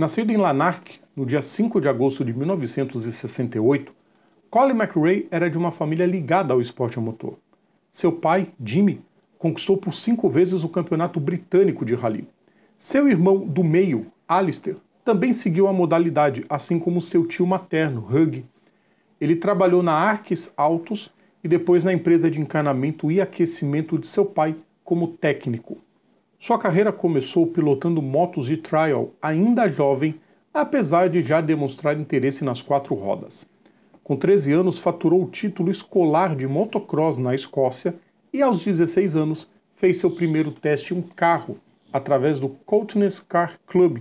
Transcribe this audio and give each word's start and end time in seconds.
Nascido 0.00 0.32
em 0.32 0.38
Lanark 0.38 0.98
no 1.14 1.26
dia 1.26 1.42
5 1.42 1.78
de 1.78 1.86
agosto 1.86 2.24
de 2.24 2.32
1968, 2.32 3.92
Colin 4.48 4.72
McRae 4.72 5.28
era 5.30 5.50
de 5.50 5.58
uma 5.58 5.70
família 5.70 6.06
ligada 6.06 6.54
ao 6.54 6.60
esporte 6.62 6.98
a 6.98 7.02
motor. 7.02 7.36
Seu 7.92 8.10
pai, 8.10 8.50
Jimmy, 8.64 9.02
conquistou 9.38 9.76
por 9.76 9.94
cinco 9.94 10.26
vezes 10.30 10.64
o 10.64 10.70
campeonato 10.70 11.20
britânico 11.20 11.84
de 11.84 11.94
rally. 11.94 12.26
Seu 12.78 13.10
irmão 13.10 13.40
do 13.46 13.62
meio, 13.62 14.06
Alistair, 14.26 14.78
também 15.04 15.34
seguiu 15.34 15.68
a 15.68 15.72
modalidade, 15.74 16.46
assim 16.48 16.78
como 16.78 17.02
seu 17.02 17.26
tio 17.26 17.46
materno, 17.46 18.00
Hug. 18.10 18.42
Ele 19.20 19.36
trabalhou 19.36 19.82
na 19.82 19.92
Arques 19.92 20.50
Autos 20.56 21.12
e 21.44 21.46
depois 21.46 21.84
na 21.84 21.92
empresa 21.92 22.30
de 22.30 22.40
encanamento 22.40 23.12
e 23.12 23.20
aquecimento 23.20 23.98
de 23.98 24.06
seu 24.06 24.24
pai 24.24 24.56
como 24.82 25.08
técnico. 25.08 25.76
Sua 26.42 26.56
carreira 26.58 26.90
começou 26.90 27.46
pilotando 27.46 28.00
motos 28.00 28.46
de 28.46 28.56
trial 28.56 29.12
ainda 29.20 29.68
jovem, 29.68 30.18
apesar 30.54 31.10
de 31.10 31.20
já 31.20 31.38
demonstrar 31.42 32.00
interesse 32.00 32.42
nas 32.42 32.62
quatro 32.62 32.94
rodas. 32.94 33.46
Com 34.02 34.16
13 34.16 34.54
anos, 34.54 34.78
faturou 34.78 35.22
o 35.22 35.28
título 35.28 35.70
escolar 35.70 36.34
de 36.34 36.46
motocross 36.46 37.18
na 37.18 37.34
Escócia 37.34 37.94
e, 38.32 38.40
aos 38.40 38.64
16 38.64 39.16
anos, 39.16 39.50
fez 39.74 39.98
seu 39.98 40.10
primeiro 40.10 40.50
teste 40.50 40.94
em 40.94 40.96
um 40.96 41.02
carro 41.02 41.58
através 41.92 42.40
do 42.40 42.48
Coutness 42.48 43.20
Car 43.20 43.58
Club. 43.66 43.98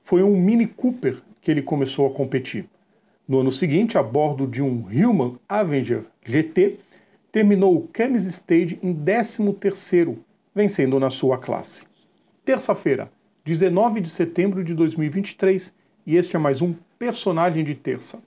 Foi 0.00 0.22
um 0.22 0.40
Mini 0.40 0.66
Cooper 0.66 1.18
que 1.42 1.50
ele 1.50 1.60
começou 1.60 2.06
a 2.06 2.14
competir. 2.14 2.64
No 3.28 3.40
ano 3.40 3.52
seguinte, 3.52 3.98
a 3.98 4.02
bordo 4.02 4.46
de 4.46 4.62
um 4.62 4.90
Hillman 4.90 5.38
Avenger 5.46 6.06
GT, 6.24 6.78
terminou 7.30 7.76
o 7.76 7.86
Canis 7.88 8.24
Stage 8.24 8.78
em 8.82 8.94
13º, 8.94 10.16
vencendo 10.54 11.00
na 11.00 11.10
sua 11.10 11.36
classe. 11.36 11.84
Terça-feira, 12.44 13.10
19 13.44 14.00
de 14.00 14.08
setembro 14.08 14.62
de 14.62 14.72
2023, 14.72 15.74
e 16.06 16.16
este 16.16 16.36
é 16.36 16.38
mais 16.38 16.62
um 16.62 16.74
Personagem 16.98 17.64
de 17.64 17.74
Terça. 17.74 18.22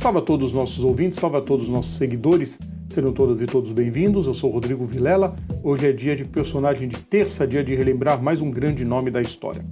Salve 0.00 0.18
a 0.18 0.22
todos 0.22 0.46
os 0.46 0.52
nossos 0.54 0.82
ouvintes, 0.82 1.18
salve 1.18 1.36
a 1.36 1.42
todos 1.42 1.64
os 1.64 1.68
nossos 1.68 1.94
seguidores, 1.96 2.58
sejam 2.88 3.12
todas 3.12 3.42
e 3.42 3.46
todos 3.46 3.70
bem-vindos. 3.70 4.26
Eu 4.26 4.32
sou 4.32 4.50
Rodrigo 4.50 4.86
Vilela. 4.86 5.36
Hoje 5.62 5.88
é 5.88 5.92
dia 5.92 6.16
de 6.16 6.24
personagem 6.24 6.88
de 6.88 6.98
terça, 7.02 7.46
dia 7.46 7.62
de 7.62 7.74
relembrar 7.74 8.22
mais 8.22 8.40
um 8.40 8.50
grande 8.50 8.82
nome 8.82 9.10
da 9.10 9.20
história. 9.20 9.62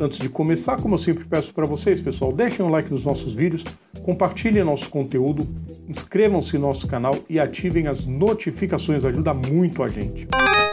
Antes 0.00 0.18
de 0.18 0.30
começar, 0.30 0.78
como 0.78 0.94
eu 0.94 0.98
sempre 0.98 1.26
peço 1.26 1.52
para 1.52 1.66
vocês, 1.66 2.00
pessoal, 2.00 2.32
deixem 2.32 2.64
um 2.64 2.70
like 2.70 2.90
nos 2.90 3.04
nossos 3.04 3.34
vídeos, 3.34 3.62
compartilhem 4.02 4.64
nosso 4.64 4.88
conteúdo, 4.88 5.46
inscrevam-se 5.86 6.56
no 6.56 6.68
nosso 6.68 6.86
canal 6.86 7.14
e 7.28 7.38
ativem 7.38 7.86
as 7.86 8.06
notificações, 8.06 9.04
ajuda 9.04 9.34
muito 9.34 9.82
a 9.82 9.88
gente. 9.88 10.26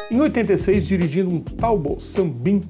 Em 0.10 0.22
86, 0.22 0.88
dirigindo 0.88 1.30
um 1.30 1.42
Talbot 1.42 2.02
Sunbeam, 2.02 2.62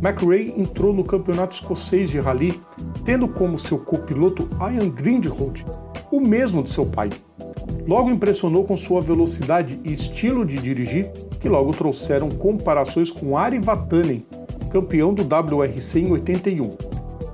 McRae 0.00 0.54
entrou 0.56 0.92
no 0.94 1.02
campeonato 1.02 1.56
escocês 1.56 2.08
de 2.08 2.20
rally, 2.20 2.60
tendo 3.04 3.26
como 3.26 3.58
seu 3.58 3.78
copiloto 3.78 4.48
Ian 4.60 4.90
Grindrod, 4.90 5.66
o 6.12 6.20
mesmo 6.20 6.62
de 6.62 6.70
seu 6.70 6.86
pai. 6.86 7.10
Logo 7.88 8.08
impressionou 8.08 8.62
com 8.62 8.76
sua 8.76 9.00
velocidade 9.00 9.80
e 9.82 9.92
estilo 9.92 10.46
de 10.46 10.58
dirigir, 10.58 11.10
que 11.40 11.48
logo 11.48 11.72
trouxeram 11.72 12.28
comparações 12.28 13.10
com 13.10 13.36
Ari 13.36 13.58
Vatanen, 13.58 14.24
campeão 14.74 15.14
do 15.14 15.22
WRC 15.22 16.00
em 16.00 16.10
81. 16.10 16.76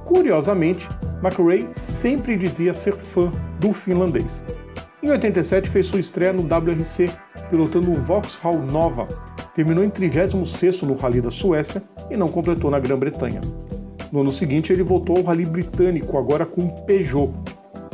Curiosamente, 0.04 0.86
McRae 1.22 1.66
sempre 1.72 2.36
dizia 2.36 2.74
ser 2.74 2.92
fã 2.92 3.32
do 3.58 3.72
finlandês. 3.72 4.44
Em 5.02 5.10
87 5.10 5.70
fez 5.70 5.86
sua 5.86 6.00
estreia 6.00 6.34
no 6.34 6.42
WRC, 6.42 7.10
pilotando 7.48 7.90
um 7.90 7.94
Vauxhall 7.94 8.58
Nova. 8.58 9.08
Terminou 9.54 9.82
em 9.82 9.88
36º 9.88 10.82
no 10.82 10.94
Rally 10.94 11.22
da 11.22 11.30
Suécia 11.30 11.82
e 12.10 12.16
não 12.16 12.28
completou 12.28 12.70
na 12.70 12.78
Grã-Bretanha. 12.78 13.40
No 14.12 14.20
ano 14.20 14.30
seguinte 14.30 14.70
ele 14.70 14.82
voltou 14.82 15.16
ao 15.16 15.22
Rally 15.22 15.46
britânico, 15.46 16.18
agora 16.18 16.44
com 16.44 16.68
Peugeot, 16.84 17.32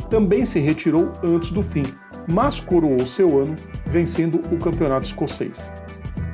também 0.09 0.43
se 0.43 0.59
retirou 0.59 1.13
antes 1.23 1.53
do 1.53 1.63
fim, 1.63 1.83
mas 2.27 2.59
coroou 2.59 3.05
seu 3.05 3.39
ano 3.39 3.55
vencendo 3.85 4.41
o 4.51 4.57
campeonato 4.57 5.05
escocês. 5.05 5.71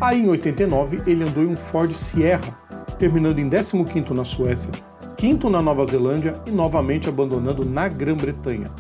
Aí 0.01 0.19
em 0.19 0.27
89 0.27 1.01
ele 1.05 1.23
andou 1.23 1.43
em 1.43 1.47
um 1.47 1.55
Ford 1.55 1.93
Sierra, 1.93 2.62
terminando 3.03 3.37
em 3.37 3.49
15º 3.49 4.11
na 4.11 4.23
Suécia, 4.23 4.71
quinto 5.17 5.49
na 5.49 5.61
Nova 5.61 5.85
Zelândia 5.85 6.35
e 6.47 6.51
novamente 6.51 7.09
abandonando 7.09 7.65
na 7.65 7.89
Grã-Bretanha. 7.89 8.71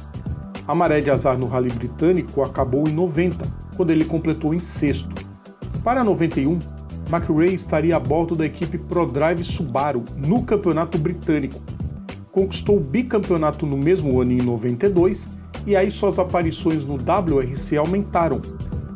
A 0.65 0.73
maré 0.73 1.01
de 1.01 1.11
azar 1.11 1.37
no 1.37 1.45
Rally 1.45 1.69
britânico 1.69 2.41
acabou 2.41 2.87
em 2.87 2.93
90, 2.93 3.45
quando 3.75 3.89
ele 3.89 4.05
completou 4.05 4.53
em 4.53 4.59
sexto. 4.59 5.13
Para 5.83 6.05
91, 6.05 6.57
McRae 7.11 7.53
estaria 7.53 7.97
a 7.97 7.99
bordo 7.99 8.33
da 8.33 8.45
equipe 8.45 8.77
ProDrive 8.77 9.43
Subaru 9.43 10.05
no 10.15 10.41
Campeonato 10.43 10.97
Britânico, 10.97 11.61
conquistou 12.31 12.77
o 12.77 12.79
bicampeonato 12.79 13.65
no 13.65 13.75
mesmo 13.75 14.21
ano 14.21 14.31
em 14.31 14.41
92 14.41 15.27
e 15.67 15.75
aí 15.75 15.91
suas 15.91 16.17
aparições 16.17 16.85
no 16.85 16.95
WRC 16.95 17.75
aumentaram. 17.75 18.39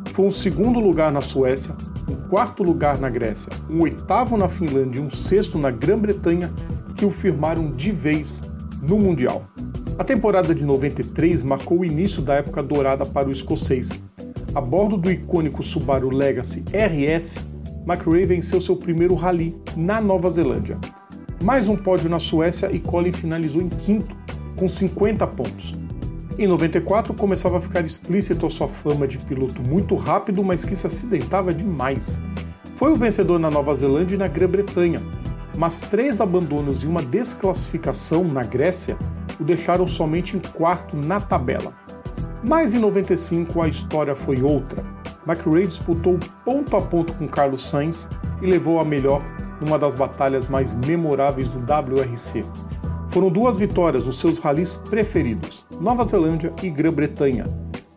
Foi 0.06 0.24
um 0.24 0.30
segundo 0.30 0.80
lugar 0.80 1.12
na 1.12 1.20
Suécia, 1.20 1.76
um 2.08 2.28
quarto 2.28 2.62
lugar 2.62 2.98
na 2.98 3.08
Grécia, 3.08 3.52
um 3.68 3.82
oitavo 3.82 4.36
na 4.36 4.48
Finlândia 4.48 5.00
e 5.00 5.02
um 5.02 5.10
sexto 5.10 5.58
na 5.58 5.70
Grã-Bretanha 5.70 6.50
que 6.96 7.04
o 7.04 7.10
firmaram 7.10 7.70
de 7.72 7.92
vez 7.92 8.42
no 8.82 8.98
Mundial. 8.98 9.42
A 9.98 10.04
temporada 10.04 10.54
de 10.54 10.64
93 10.64 11.42
marcou 11.42 11.80
o 11.80 11.84
início 11.84 12.22
da 12.22 12.34
época 12.34 12.62
dourada 12.62 13.04
para 13.04 13.28
o 13.28 13.32
escocês. 13.32 14.02
A 14.54 14.60
bordo 14.60 14.96
do 14.96 15.10
icônico 15.10 15.62
Subaru 15.62 16.10
Legacy 16.10 16.64
RS, 16.72 17.36
McRae 17.86 18.24
venceu 18.24 18.60
seu 18.60 18.76
primeiro 18.76 19.14
rally 19.14 19.56
na 19.76 20.00
Nova 20.00 20.30
Zelândia 20.30 20.78
mais 21.42 21.68
um 21.68 21.76
pódio 21.76 22.10
na 22.10 22.18
Suécia 22.18 22.70
e 22.72 22.80
Colin 22.80 23.12
finalizou 23.12 23.62
em 23.62 23.68
quinto, 23.68 24.16
com 24.56 24.68
50 24.68 25.26
pontos. 25.28 25.74
Em 26.38 26.46
94 26.46 27.12
começava 27.14 27.58
a 27.58 27.60
ficar 27.60 27.84
explícito 27.84 28.46
a 28.46 28.50
sua 28.50 28.68
fama 28.68 29.08
de 29.08 29.18
piloto 29.18 29.60
muito 29.60 29.96
rápido, 29.96 30.44
mas 30.44 30.64
que 30.64 30.76
se 30.76 30.86
acidentava 30.86 31.52
demais. 31.52 32.20
Foi 32.76 32.92
o 32.92 32.96
vencedor 32.96 33.40
na 33.40 33.50
Nova 33.50 33.74
Zelândia 33.74 34.14
e 34.14 34.18
na 34.18 34.28
Grã-Bretanha, 34.28 35.02
mas 35.56 35.80
três 35.80 36.20
abandonos 36.20 36.84
e 36.84 36.86
uma 36.86 37.02
desclassificação 37.02 38.22
na 38.22 38.44
Grécia 38.44 38.96
o 39.40 39.42
deixaram 39.42 39.84
somente 39.88 40.36
em 40.36 40.40
quarto 40.40 40.96
na 40.96 41.20
tabela. 41.20 41.74
Mas 42.44 42.72
em 42.72 42.78
95 42.78 43.60
a 43.60 43.66
história 43.66 44.14
foi 44.14 44.40
outra. 44.40 44.84
McRae 45.26 45.66
disputou 45.66 46.20
ponto 46.44 46.76
a 46.76 46.80
ponto 46.80 47.12
com 47.14 47.26
Carlos 47.26 47.68
Sainz 47.68 48.08
e 48.40 48.46
levou 48.46 48.78
a 48.78 48.84
melhor 48.84 49.20
numa 49.60 49.76
das 49.76 49.96
batalhas 49.96 50.46
mais 50.46 50.72
memoráveis 50.72 51.48
do 51.48 51.58
WRC. 51.58 52.44
Foram 53.10 53.30
duas 53.30 53.58
vitórias 53.58 54.04
nos 54.04 54.20
seus 54.20 54.38
ralis 54.38 54.76
preferidos, 54.88 55.64
Nova 55.80 56.04
Zelândia 56.04 56.52
e 56.62 56.68
Grã-Bretanha, 56.68 57.46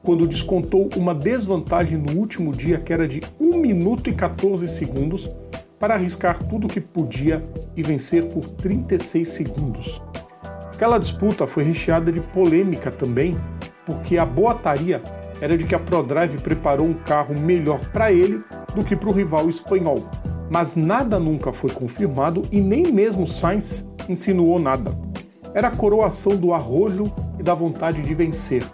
quando 0.01 0.25
descontou 0.25 0.89
uma 0.95 1.13
desvantagem 1.13 1.97
no 1.97 2.17
último 2.17 2.53
dia 2.53 2.79
que 2.79 2.93
era 2.93 3.07
de 3.07 3.19
1 3.39 3.57
minuto 3.57 4.09
e 4.09 4.13
14 4.13 4.67
segundos 4.69 5.29
para 5.77 5.95
arriscar 5.95 6.41
tudo 6.45 6.65
o 6.65 6.69
que 6.69 6.79
podia 6.79 7.43
e 7.75 7.83
vencer 7.83 8.25
por 8.27 8.45
36 8.45 9.27
segundos. 9.27 10.01
Aquela 10.73 10.97
disputa 10.97 11.45
foi 11.45 11.63
recheada 11.63 12.11
de 12.11 12.21
polêmica 12.21 12.89
também, 12.89 13.35
porque 13.85 14.17
a 14.17 14.25
boataria 14.25 15.01
era 15.41 15.57
de 15.57 15.65
que 15.65 15.75
a 15.75 15.79
ProDrive 15.79 16.37
preparou 16.37 16.87
um 16.87 16.93
carro 16.93 17.37
melhor 17.37 17.79
para 17.91 18.13
ele 18.13 18.41
do 18.73 18.83
que 18.83 18.95
para 18.95 19.09
o 19.09 19.13
rival 19.13 19.49
espanhol, 19.49 20.09
mas 20.49 20.75
nada 20.75 21.19
nunca 21.19 21.51
foi 21.51 21.69
confirmado 21.69 22.43
e 22.51 22.61
nem 22.61 22.91
mesmo 22.91 23.27
Sainz 23.27 23.85
insinuou 24.09 24.59
nada. 24.59 24.91
Era 25.53 25.67
a 25.67 25.75
coroação 25.75 26.35
do 26.35 26.53
arrojo 26.53 27.11
e 27.39 27.43
da 27.43 27.53
vontade 27.53 28.01
de 28.01 28.13
vencer. 28.13 28.65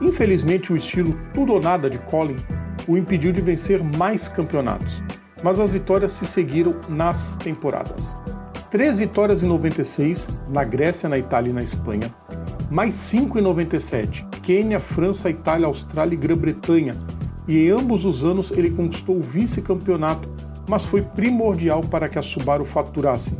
Infelizmente, 0.00 0.72
o 0.72 0.76
estilo 0.76 1.18
tudo 1.34 1.54
ou 1.54 1.60
nada 1.60 1.88
de 1.88 1.98
Colin 1.98 2.36
o 2.88 2.96
impediu 2.96 3.32
de 3.32 3.40
vencer 3.40 3.82
mais 3.96 4.26
campeonatos, 4.26 5.02
mas 5.42 5.60
as 5.60 5.70
vitórias 5.70 6.12
se 6.12 6.26
seguiram 6.26 6.74
nas 6.88 7.36
temporadas. 7.36 8.16
Três 8.70 8.98
vitórias 8.98 9.42
em 9.42 9.46
96, 9.46 10.28
na 10.48 10.64
Grécia, 10.64 11.08
na 11.08 11.18
Itália 11.18 11.50
e 11.50 11.52
na 11.52 11.62
Espanha, 11.62 12.12
mais 12.70 12.94
cinco 12.94 13.38
em 13.38 13.42
97, 13.42 14.26
Quênia, 14.42 14.80
França, 14.80 15.30
Itália, 15.30 15.66
Austrália 15.66 16.14
e 16.14 16.18
Grã-Bretanha, 16.18 16.96
e 17.46 17.66
em 17.66 17.70
ambos 17.70 18.04
os 18.04 18.24
anos 18.24 18.50
ele 18.50 18.70
conquistou 18.70 19.16
o 19.16 19.22
vice-campeonato 19.22 20.28
mas 20.68 20.84
foi 20.84 21.02
primordial 21.02 21.80
para 21.82 22.08
que 22.08 22.18
a 22.18 22.22
Subaru 22.22 22.64
faturasse, 22.64 23.36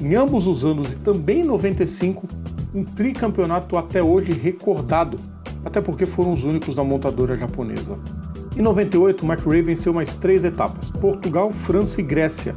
em 0.00 0.14
ambos 0.14 0.46
os 0.46 0.64
anos 0.64 0.92
e 0.92 0.96
também 0.96 1.40
em 1.40 1.44
95, 1.44 2.28
um 2.74 2.84
tricampeonato 2.84 3.78
até 3.78 4.02
hoje 4.02 4.32
recordado, 4.32 5.18
até 5.64 5.80
porque 5.80 6.04
foram 6.04 6.32
os 6.32 6.44
únicos 6.44 6.74
da 6.74 6.84
montadora 6.84 7.36
japonesa. 7.36 7.98
Em 8.56 8.62
98, 8.62 9.24
McRae 9.24 9.62
venceu 9.62 9.92
mais 9.92 10.16
três 10.16 10.44
etapas: 10.44 10.90
Portugal, 10.90 11.52
França 11.52 12.00
e 12.00 12.04
Grécia, 12.04 12.54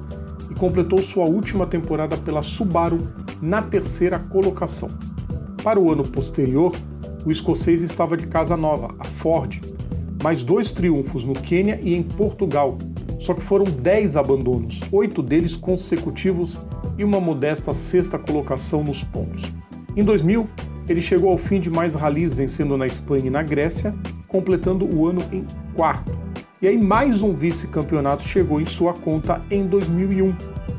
e 0.50 0.56
completou 0.56 1.00
sua 1.00 1.26
última 1.26 1.66
temporada 1.66 2.18
pela 2.18 2.42
Subaru 2.42 3.08
na 3.42 3.62
terceira 3.62 4.20
colocação. 4.20 4.90
Para 5.64 5.80
o 5.80 5.92
ano 5.92 6.04
posterior, 6.04 6.74
o 7.26 7.32
escocês 7.32 7.82
estava 7.82 8.18
de 8.18 8.28
casa 8.28 8.56
nova, 8.56 8.94
a 9.00 9.06
Ford, 9.06 9.62
mais 10.24 10.44
dois 10.44 10.72
triunfos 10.72 11.24
no 11.24 11.34
Quênia 11.34 11.80
e 11.82 11.96
em 11.96 12.04
Portugal, 12.04 12.78
Só 13.20 13.34
que 13.34 13.42
foram 13.42 13.66
10 13.66 14.16
abandonos, 14.16 14.82
oito 14.92 15.22
deles 15.22 15.56
consecutivos 15.56 16.58
e 16.98 17.04
uma 17.04 17.20
modesta 17.20 17.74
sexta 17.74 18.18
colocação 18.18 18.84
nos 18.84 19.04
pontos. 19.04 19.44
Em 19.96 20.04
2000, 20.04 20.48
ele 20.88 21.02
chegou 21.02 21.30
ao 21.30 21.38
fim 21.38 21.60
de 21.60 21.70
mais 21.70 21.94
ralis, 21.94 22.34
vencendo 22.34 22.78
na 22.78 22.88
Espanha 22.88 23.28
e 23.28 23.30
na 23.30 23.44
Grécia, 23.44 23.94
completando 24.28 24.86
o 24.96 25.06
ano 25.06 25.22
em 25.32 25.46
quarto. 25.76 26.18
E 26.62 26.68
aí 26.68 26.78
mais 26.78 27.22
um 27.22 27.34
vice-campeonato 27.34 28.24
chegou 28.24 28.60
em 28.60 28.66
sua 28.66 28.94
conta 28.94 29.42
em 29.52 29.66
2001, 29.68 30.36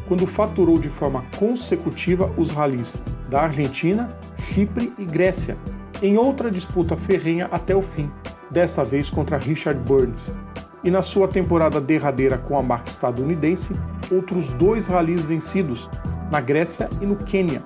quando 0.08 0.26
faturou 0.26 0.78
de 0.78 0.88
forma 0.88 1.24
consecutiva 1.38 2.32
os 2.36 2.50
ralis 2.50 2.96
da 3.28 3.42
Argentina, 3.42 4.08
Chipre 4.38 4.92
e 4.98 5.04
Grécia, 5.04 5.56
em 6.02 6.16
outra 6.16 6.50
disputa 6.50 6.96
ferrenha 6.96 7.48
até 7.52 7.74
o 7.74 7.82
fim, 7.82 8.10
desta 8.50 8.82
vez 8.82 9.08
contra 9.10 9.38
Richard 9.38 9.80
Burns. 9.80 10.32
E 10.82 10.90
na 10.90 11.02
sua 11.02 11.28
temporada 11.28 11.80
derradeira 11.80 12.38
com 12.38 12.58
a 12.58 12.62
marca 12.62 12.88
estadunidense, 12.88 13.74
outros 14.10 14.48
dois 14.50 14.86
ralis 14.86 15.24
vencidos, 15.24 15.90
na 16.30 16.40
Grécia 16.40 16.88
e 17.00 17.06
no 17.06 17.16
Quênia. 17.16 17.62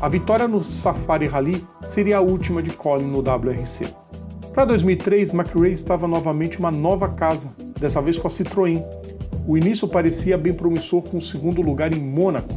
A 0.00 0.08
vitória 0.08 0.48
no 0.48 0.58
Safari 0.58 1.28
Rally 1.28 1.66
seria 1.86 2.18
a 2.18 2.20
última 2.20 2.62
de 2.62 2.70
Colin 2.70 3.06
no 3.06 3.20
WRC. 3.20 3.86
Para 4.52 4.66
2003, 4.66 5.32
McRae 5.32 5.72
estava 5.72 6.06
novamente 6.06 6.58
uma 6.58 6.70
nova 6.70 7.08
casa, 7.08 7.50
dessa 7.78 8.02
vez 8.02 8.18
com 8.18 8.26
a 8.26 8.30
Citroën. 8.30 8.84
O 9.46 9.56
início 9.56 9.88
parecia 9.88 10.36
bem 10.36 10.52
promissor 10.52 11.02
com 11.02 11.16
o 11.16 11.20
segundo 11.20 11.62
lugar 11.62 11.94
em 11.94 12.00
Mônaco, 12.00 12.52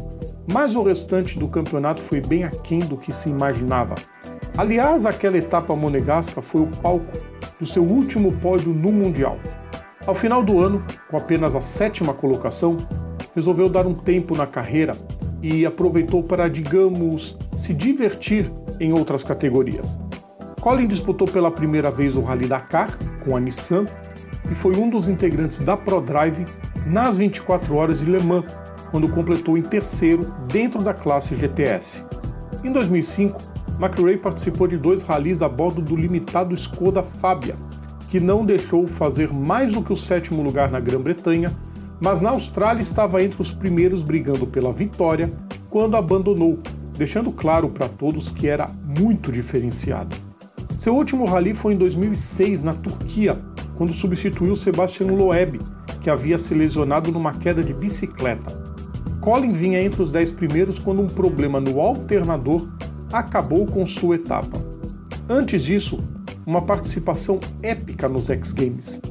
mas 0.51 0.75
o 0.75 0.83
restante 0.83 1.39
do 1.39 1.47
campeonato 1.47 2.01
foi 2.01 2.19
bem 2.19 2.43
aquém 2.43 2.79
do 2.79 2.97
que 2.97 3.13
se 3.13 3.29
imaginava. 3.29 3.95
Aliás, 4.57 5.05
aquela 5.05 5.37
etapa 5.37 5.75
monegasca 5.75 6.41
foi 6.41 6.61
o 6.61 6.67
palco 6.67 7.11
do 7.59 7.65
seu 7.65 7.83
último 7.83 8.31
pódio 8.33 8.73
no 8.73 8.91
Mundial. 8.91 9.37
Ao 10.05 10.13
final 10.13 10.43
do 10.43 10.59
ano, 10.59 10.83
com 11.09 11.17
apenas 11.17 11.55
a 11.55 11.59
sétima 11.59 12.13
colocação, 12.13 12.77
resolveu 13.33 13.67
dar 13.67 13.87
um 13.87 13.93
tempo 13.93 14.37
na 14.37 14.45
carreira 14.45 14.93
e 15.41 15.65
aproveitou 15.65 16.21
para, 16.21 16.47
digamos, 16.47 17.35
se 17.57 17.73
divertir 17.73 18.51
em 18.79 18.93
outras 18.93 19.23
categorias. 19.23 19.97
Colin 20.61 20.85
disputou 20.85 21.27
pela 21.27 21.49
primeira 21.49 21.89
vez 21.89 22.15
o 22.15 22.21
Rally 22.21 22.47
Dakar 22.47 22.95
com 23.23 23.35
a 23.35 23.39
Nissan 23.39 23.85
e 24.51 24.53
foi 24.53 24.75
um 24.75 24.91
dos 24.91 25.07
integrantes 25.07 25.59
da 25.59 25.75
ProDrive 25.75 26.45
nas 26.85 27.17
24 27.17 27.75
horas 27.75 27.99
de 27.99 28.05
Le 28.05 28.21
Mans, 28.21 28.45
quando 28.91 29.09
completou 29.09 29.57
em 29.57 29.63
terceiro 29.63 30.23
dentro 30.47 30.83
da 30.83 30.93
classe 30.93 31.35
GTS. 31.35 32.03
Em 32.63 32.71
2005, 32.71 33.41
McRae 33.79 34.17
participou 34.17 34.67
de 34.67 34.77
dois 34.77 35.01
rallies 35.01 35.41
a 35.41 35.49
bordo 35.49 35.81
do 35.81 35.95
limitado 35.95 36.53
Skoda 36.53 37.01
Fabia, 37.01 37.55
que 38.15 38.19
não 38.21 38.45
deixou 38.45 38.87
fazer 38.87 39.33
mais 39.33 39.73
do 39.73 39.81
que 39.81 39.91
o 39.91 39.95
sétimo 39.97 40.41
lugar 40.41 40.71
na 40.71 40.79
Grã-Bretanha, 40.79 41.53
mas 41.99 42.21
na 42.21 42.29
Austrália 42.29 42.81
estava 42.81 43.21
entre 43.21 43.41
os 43.41 43.51
primeiros 43.51 44.01
brigando 44.01 44.47
pela 44.47 44.71
vitória 44.71 45.33
quando 45.69 45.97
abandonou, 45.97 46.57
deixando 46.97 47.29
claro 47.29 47.67
para 47.67 47.89
todos 47.89 48.31
que 48.31 48.47
era 48.47 48.69
muito 48.97 49.33
diferenciado. 49.33 50.15
Seu 50.77 50.95
último 50.95 51.25
rally 51.25 51.53
foi 51.53 51.73
em 51.73 51.77
2006 51.77 52.63
na 52.63 52.73
Turquia, 52.73 53.37
quando 53.75 53.91
substituiu 53.91 54.55
Sebastian 54.55 55.07
Loeb, 55.07 55.59
que 55.99 56.09
havia 56.09 56.37
se 56.37 56.53
lesionado 56.53 57.11
numa 57.11 57.33
queda 57.33 57.61
de 57.61 57.73
bicicleta. 57.73 58.57
Colin 59.19 59.51
vinha 59.51 59.83
entre 59.83 60.01
os 60.01 60.09
10 60.09 60.31
primeiros 60.31 60.79
quando 60.79 61.01
um 61.01 61.07
problema 61.07 61.59
no 61.59 61.81
alternador 61.81 62.65
acabou 63.11 63.65
com 63.65 63.85
sua 63.85 64.15
etapa. 64.15 64.57
Antes 65.27 65.65
disso, 65.65 65.99
uma 66.45 66.61
participação 66.61 67.39
épica 67.61 68.07
nos 68.07 68.29
X 68.29 68.51
Games. 68.51 69.01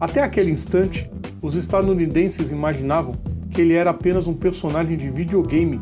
Até 0.00 0.22
aquele 0.22 0.50
instante, 0.50 1.10
os 1.42 1.54
estadunidenses 1.54 2.50
imaginavam 2.50 3.14
que 3.50 3.60
ele 3.60 3.74
era 3.74 3.90
apenas 3.90 4.26
um 4.26 4.34
personagem 4.34 4.96
de 4.96 5.10
videogame, 5.10 5.80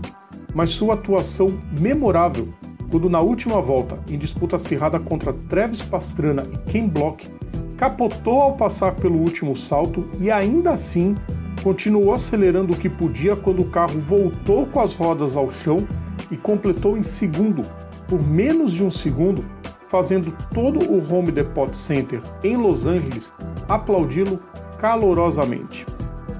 mas 0.54 0.70
sua 0.70 0.94
atuação 0.94 1.58
memorável 1.80 2.52
quando 2.90 3.10
na 3.10 3.20
última 3.20 3.60
volta, 3.60 3.98
em 4.10 4.16
disputa 4.16 4.56
acirrada 4.56 4.98
contra 4.98 5.32
Travis 5.32 5.82
Pastrana 5.82 6.42
e 6.52 6.70
Ken 6.70 6.88
Block, 6.88 7.28
capotou 7.76 8.40
ao 8.40 8.56
passar 8.56 8.94
pelo 8.96 9.18
último 9.18 9.54
salto 9.54 10.08
e 10.20 10.30
ainda 10.30 10.70
assim 10.70 11.14
continuou 11.62 12.12
acelerando 12.12 12.72
o 12.72 12.76
que 12.76 12.88
podia 12.88 13.36
quando 13.36 13.62
o 13.62 13.68
carro 13.68 14.00
voltou 14.00 14.66
com 14.66 14.80
as 14.80 14.94
rodas 14.94 15.36
ao 15.36 15.50
chão 15.50 15.86
e 16.30 16.36
completou 16.36 16.96
em 16.96 17.02
segundo, 17.02 17.62
por 18.08 18.22
menos 18.22 18.72
de 18.72 18.82
um 18.82 18.90
segundo, 18.90 19.44
fazendo 19.88 20.32
todo 20.54 20.80
o 20.90 21.12
Home 21.12 21.32
Depot 21.32 21.72
Center 21.72 22.20
em 22.42 22.56
Los 22.56 22.86
Angeles 22.86 23.32
aplaudi-lo 23.68 24.40
calorosamente. 24.78 25.86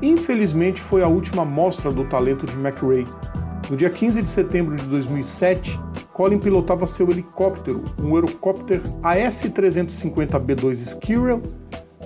Infelizmente 0.01 0.81
foi 0.81 1.03
a 1.03 1.09
última 1.09 1.45
mostra 1.45 1.91
do 1.91 2.05
talento 2.05 2.47
de 2.47 2.55
McRae. 2.55 3.05
No 3.69 3.77
dia 3.77 3.91
15 3.91 4.23
de 4.23 4.29
setembro 4.29 4.77
de 4.77 4.85
2007, 4.85 5.79
Colin 6.13 6.39
pilotava 6.39 6.87
seu 6.87 7.09
helicóptero, 7.09 7.85
um 8.01 8.15
Eurocopter 8.15 8.81
AS-350B2 9.03 10.73
Skirrel, 10.73 11.43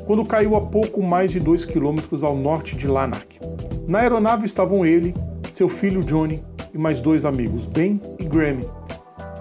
quando 0.06 0.24
caiu 0.24 0.56
a 0.56 0.60
pouco 0.60 1.02
mais 1.02 1.30
de 1.30 1.38
2 1.38 1.64
km 1.66 1.98
ao 2.22 2.36
norte 2.36 2.76
de 2.76 2.86
Lanark. 2.86 3.38
Na 3.86 4.00
aeronave 4.00 4.44
estavam 4.44 4.84
ele, 4.84 5.14
seu 5.52 5.68
filho 5.68 6.02
Johnny 6.02 6.42
e 6.74 6.78
mais 6.78 7.00
dois 7.00 7.24
amigos, 7.24 7.66
Ben 7.66 8.00
e 8.18 8.24
Grammy. 8.24 8.66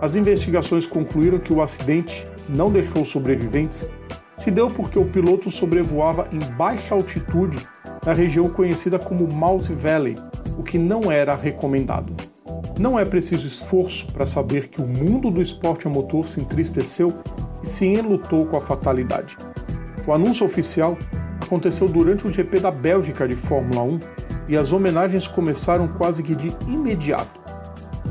As 0.02 0.16
investigações 0.16 0.88
concluíram 0.88 1.38
que 1.38 1.54
o 1.54 1.62
acidente 1.62 2.26
não 2.50 2.72
deixou 2.72 3.06
sobreviventes 3.06 3.86
se 4.36 4.50
deu 4.50 4.68
porque 4.68 4.98
o 4.98 5.06
piloto 5.06 5.52
sobrevoava 5.52 6.28
em 6.32 6.40
baixa 6.56 6.96
altitude 6.96 7.60
na 8.04 8.12
região 8.12 8.50
conhecida 8.50 8.98
como 8.98 9.32
Mouse 9.32 9.72
Valley, 9.72 10.16
o 10.58 10.64
que 10.64 10.80
não 10.80 11.12
era 11.12 11.36
recomendado. 11.36 12.16
Não 12.80 12.98
é 12.98 13.06
preciso 13.06 13.46
esforço 13.46 14.08
para 14.12 14.26
saber 14.26 14.70
que 14.70 14.82
o 14.82 14.88
mundo 14.88 15.30
do 15.30 15.40
esporte 15.40 15.86
a 15.86 15.90
motor 15.92 16.28
se 16.28 16.42
entristeceu 16.42 17.14
e 17.62 17.68
se 17.68 17.86
enlutou 17.86 18.48
com 18.48 18.58
a 18.58 18.62
fatalidade. 18.62 19.38
O 20.08 20.12
anúncio 20.12 20.48
oficial 20.48 20.98
aconteceu 21.40 21.88
durante 21.88 22.26
o 22.26 22.32
GP 22.32 22.60
da 22.60 22.72
Bélgica 22.72 23.28
de 23.28 23.36
Fórmula 23.36 23.84
1 23.84 24.00
e 24.50 24.58
as 24.58 24.74
homenagens 24.74 25.28
começaram 25.28 25.88
quase 25.88 26.24
que 26.24 26.34
de 26.34 26.52
imediato. 26.68 27.41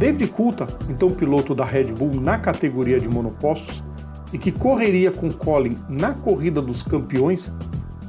David 0.00 0.29
Coulthard, 0.29 0.75
então 0.88 1.11
piloto 1.11 1.55
da 1.55 1.62
Red 1.62 1.93
Bull 1.93 2.23
na 2.23 2.38
categoria 2.38 2.99
de 2.99 3.06
monopostos 3.06 3.85
e 4.32 4.38
que 4.38 4.50
correria 4.50 5.11
com 5.11 5.31
Colin 5.31 5.76
na 5.91 6.14
corrida 6.14 6.62
dos 6.62 6.82
campeões, 6.82 7.52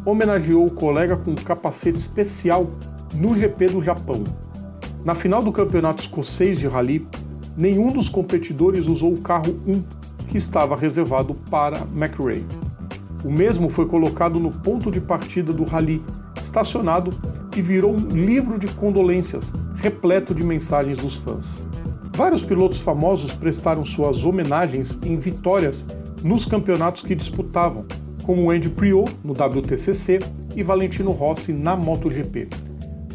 homenageou 0.06 0.66
o 0.66 0.72
colega 0.72 1.18
com 1.18 1.32
um 1.32 1.36
capacete 1.36 1.98
especial 1.98 2.72
no 3.14 3.38
GP 3.38 3.68
do 3.68 3.82
Japão. 3.82 4.24
Na 5.04 5.14
final 5.14 5.44
do 5.44 5.52
campeonato 5.52 6.02
escocês 6.02 6.58
de 6.58 6.66
rally, 6.66 7.06
nenhum 7.58 7.92
dos 7.92 8.08
competidores 8.08 8.88
usou 8.88 9.14
o 9.14 9.22
carro 9.22 9.54
1 9.68 9.84
que 10.30 10.38
estava 10.38 10.78
reservado 10.78 11.34
para 11.50 11.80
McRae. 11.94 12.46
O 13.22 13.30
mesmo 13.30 13.70
foi 13.70 13.86
colocado 13.86 14.40
no 14.40 14.50
ponto 14.50 14.90
de 14.90 15.02
partida 15.02 15.52
do 15.52 15.66
rally, 15.66 16.02
estacionado 16.42 17.12
e 17.54 17.62
virou 17.62 17.94
um 17.94 18.08
livro 18.08 18.58
de 18.58 18.68
condolências, 18.76 19.52
repleto 19.76 20.34
de 20.34 20.42
mensagens 20.42 20.98
dos 20.98 21.18
fãs. 21.18 21.70
Vários 22.16 22.44
pilotos 22.44 22.80
famosos 22.80 23.34
prestaram 23.34 23.84
suas 23.86 24.24
homenagens 24.24 24.98
em 25.04 25.18
vitórias 25.18 25.88
nos 26.24 26.46
campeonatos 26.46 27.02
que 27.02 27.16
disputavam, 27.16 27.86
como 28.24 28.52
Andy 28.52 28.70
Priot 28.70 29.16
no 29.24 29.34
WTCC 29.34 30.20
e 30.56 30.64
Valentino 30.64 31.12
Rossi 31.12 31.54
na 31.54 31.76
MotoGP. 31.76 32.48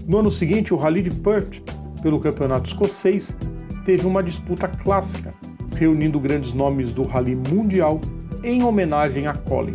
No 0.07 0.19
ano 0.19 0.31
seguinte, 0.31 0.73
o 0.73 0.76
Rally 0.76 1.03
de 1.03 1.11
Perth 1.11 1.62
pelo 2.07 2.21
campeonato 2.21 2.69
escocês, 2.69 3.37
teve 3.85 4.07
uma 4.07 4.23
disputa 4.23 4.69
clássica, 4.69 5.35
reunindo 5.75 6.21
grandes 6.21 6.53
nomes 6.53 6.93
do 6.93 7.03
rally 7.03 7.35
mundial 7.35 8.00
em 8.45 8.62
homenagem 8.62 9.26
a 9.26 9.35
Colin. 9.35 9.75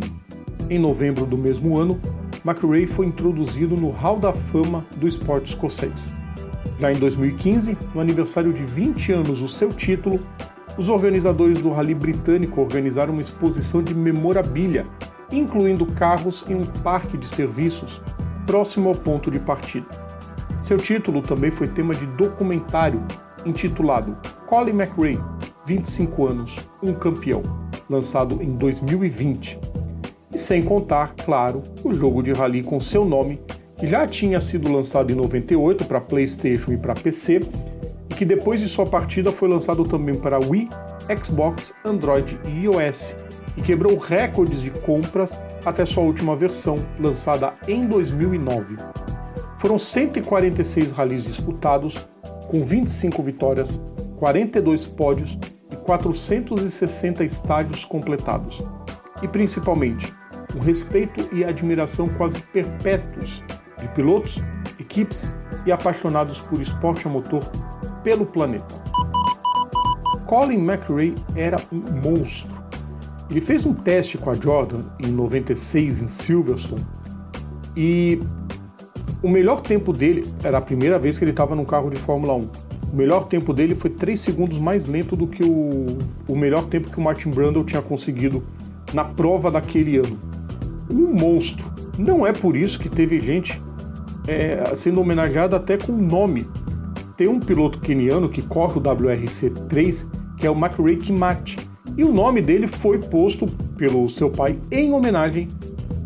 Em 0.70 0.78
novembro 0.78 1.26
do 1.26 1.36
mesmo 1.36 1.78
ano, 1.78 2.00
McRae 2.42 2.86
foi 2.86 3.04
introduzido 3.04 3.76
no 3.76 3.90
Hall 3.90 4.18
da 4.18 4.32
Fama 4.32 4.86
do 4.96 5.06
esporte 5.06 5.48
escocês. 5.48 6.14
Já 6.82 6.90
em 6.90 6.96
2015, 6.96 7.78
no 7.94 8.00
aniversário 8.00 8.52
de 8.52 8.64
20 8.64 9.12
anos 9.12 9.38
do 9.38 9.46
seu 9.46 9.68
título, 9.68 10.18
os 10.76 10.88
organizadores 10.88 11.62
do 11.62 11.70
Rally 11.70 11.94
Britânico 11.94 12.60
organizaram 12.60 13.12
uma 13.12 13.22
exposição 13.22 13.80
de 13.80 13.94
memorabilia, 13.94 14.84
incluindo 15.30 15.86
carros 15.86 16.44
em 16.48 16.56
um 16.56 16.64
parque 16.64 17.16
de 17.16 17.28
serviços 17.28 18.02
próximo 18.48 18.88
ao 18.88 18.96
ponto 18.96 19.30
de 19.30 19.38
partida. 19.38 19.86
Seu 20.60 20.76
título 20.76 21.22
também 21.22 21.52
foi 21.52 21.68
tema 21.68 21.94
de 21.94 22.04
documentário 22.04 23.00
intitulado 23.46 24.18
Colin 24.46 24.72
McRae, 24.72 25.20
25 25.64 26.26
anos, 26.26 26.56
um 26.82 26.92
campeão, 26.92 27.44
lançado 27.88 28.42
em 28.42 28.56
2020. 28.56 29.56
E 30.34 30.36
sem 30.36 30.64
contar, 30.64 31.14
claro, 31.14 31.62
o 31.84 31.92
jogo 31.92 32.24
de 32.24 32.32
rally 32.32 32.64
com 32.64 32.80
seu 32.80 33.04
nome, 33.04 33.40
que 33.82 33.88
já 33.88 34.06
tinha 34.06 34.40
sido 34.40 34.70
lançado 34.70 35.10
em 35.10 35.16
98 35.16 35.86
para 35.86 36.00
PlayStation 36.00 36.70
e 36.70 36.76
para 36.76 36.94
PC, 36.94 37.40
e 38.08 38.14
que 38.14 38.24
depois 38.24 38.60
de 38.60 38.68
sua 38.68 38.86
partida 38.86 39.32
foi 39.32 39.48
lançado 39.48 39.82
também 39.82 40.14
para 40.14 40.38
Wii, 40.38 40.68
Xbox, 41.20 41.74
Android 41.84 42.38
e 42.46 42.66
iOS, 42.66 43.16
e 43.56 43.60
quebrou 43.60 43.98
recordes 43.98 44.62
de 44.62 44.70
compras 44.70 45.40
até 45.64 45.84
sua 45.84 46.04
última 46.04 46.36
versão, 46.36 46.76
lançada 47.00 47.54
em 47.66 47.84
2009. 47.84 48.76
Foram 49.58 49.76
146 49.76 50.92
ralis 50.92 51.24
disputados, 51.24 52.08
com 52.46 52.64
25 52.64 53.20
vitórias, 53.20 53.80
42 54.20 54.86
pódios 54.86 55.36
e 55.72 55.74
460 55.74 57.24
estágios 57.24 57.84
completados. 57.84 58.62
E 59.20 59.26
principalmente, 59.26 60.14
o 60.54 60.60
respeito 60.60 61.28
e 61.34 61.42
admiração 61.44 62.08
quase 62.10 62.40
perpétuos 62.52 63.42
de 63.82 63.88
pilotos, 63.88 64.40
equipes 64.78 65.26
e 65.66 65.72
apaixonados 65.72 66.40
por 66.40 66.60
esporte 66.60 67.06
a 67.06 67.10
motor 67.10 67.42
pelo 68.02 68.24
planeta. 68.24 68.82
Colin 70.26 70.64
McRae 70.64 71.14
era 71.36 71.58
um 71.70 71.80
monstro. 72.00 72.62
Ele 73.30 73.40
fez 73.40 73.66
um 73.66 73.74
teste 73.74 74.18
com 74.18 74.30
a 74.30 74.34
Jordan 74.34 74.82
em 74.98 75.08
96 75.08 76.02
em 76.02 76.08
Silverstone 76.08 76.84
e 77.76 78.20
o 79.22 79.28
melhor 79.28 79.60
tempo 79.60 79.92
dele 79.92 80.24
era 80.42 80.58
a 80.58 80.60
primeira 80.60 80.98
vez 80.98 81.18
que 81.18 81.24
ele 81.24 81.30
estava 81.30 81.54
num 81.54 81.64
carro 81.64 81.90
de 81.90 81.96
Fórmula 81.96 82.34
1. 82.34 82.48
O 82.92 82.96
melhor 82.96 83.26
tempo 83.26 83.54
dele 83.54 83.74
foi 83.74 83.88
3 83.90 84.20
segundos 84.20 84.58
mais 84.58 84.86
lento 84.86 85.16
do 85.16 85.26
que 85.26 85.42
o, 85.42 85.96
o 86.28 86.36
melhor 86.36 86.64
tempo 86.64 86.90
que 86.90 86.98
o 86.98 87.00
Martin 87.00 87.30
Brundle 87.30 87.64
tinha 87.64 87.80
conseguido 87.80 88.42
na 88.92 89.04
prova 89.04 89.50
daquele 89.50 89.96
ano. 89.96 90.18
Um 90.90 91.14
monstro. 91.14 91.72
Não 91.96 92.26
é 92.26 92.32
por 92.32 92.56
isso 92.56 92.78
que 92.78 92.88
teve 92.88 93.20
gente 93.20 93.60
é, 94.26 94.74
sendo 94.74 95.00
homenageada 95.00 95.56
até 95.56 95.76
com 95.76 95.92
nome. 95.92 96.46
Tem 97.16 97.28
um 97.28 97.40
piloto 97.40 97.80
keniano 97.80 98.28
que 98.28 98.42
corre 98.42 98.78
o 98.78 98.82
WRC3, 98.82 100.06
que 100.36 100.46
é 100.46 100.50
o 100.50 100.56
McRae 100.56 100.96
Kimati, 100.96 101.56
e 101.96 102.04
o 102.04 102.12
nome 102.12 102.40
dele 102.40 102.66
foi 102.66 102.98
posto 102.98 103.46
pelo 103.76 104.08
seu 104.08 104.30
pai 104.30 104.58
em 104.70 104.92
homenagem 104.92 105.48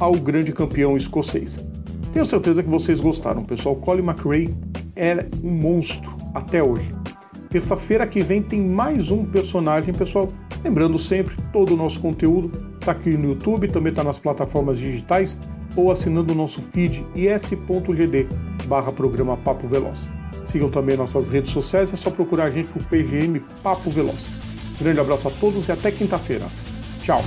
ao 0.01 0.13
grande 0.13 0.53
campeão 0.53 0.97
escocês. 0.97 1.65
Tenho 2.13 2.27
certeza 2.27 2.63
que 2.63 2.69
vocês 2.69 3.01
gostaram, 3.01 3.45
pessoal. 3.45 3.77
Colin 3.77 4.03
McRae 4.03 4.55
é 4.97 5.27
um 5.45 5.51
monstro 5.51 6.15
até 6.35 6.63
hoje. 6.63 6.93
Terça-feira 7.51 8.07
que 8.07 8.23
vem 8.23 8.43
tem 8.43 8.61
mais 8.61 9.11
um 9.11 9.25
personagem, 9.25 9.95
pessoal. 9.95 10.29
Lembrando 10.65 10.99
sempre, 10.99 11.37
todo 11.53 11.75
o 11.75 11.77
nosso 11.77 12.01
conteúdo 12.01 12.51
está 12.81 12.93
aqui 12.93 13.17
no 13.17 13.31
YouTube, 13.31 13.69
também 13.69 13.91
está 13.91 14.03
nas 14.03 14.19
plataformas 14.19 14.79
digitais 14.79 15.39
ou 15.77 15.93
assinando 15.93 16.33
o 16.33 16.37
nosso 16.37 16.61
feed 16.61 17.07
is.gd 17.15 18.29
barra 18.67 18.91
programa 18.93 19.37
Papo 19.37 19.69
Veloz. 19.69 20.11
Sigam 20.45 20.71
também 20.71 20.97
nossas 20.97 21.29
redes 21.29 21.53
sociais, 21.53 21.93
é 21.93 21.97
só 21.97 22.11
procurar 22.11 22.45
a 22.45 22.51
gente 22.51 22.69
por 22.69 22.83
PGM 22.85 23.41
Papo 23.63 23.91
Veloz. 23.91 24.25
Grande 24.81 25.01
abraço 25.01 25.29
a 25.29 25.31
todos 25.31 25.69
e 25.69 25.73
até 25.73 25.91
quinta-feira. 25.91 26.47
Tchau! 27.03 27.23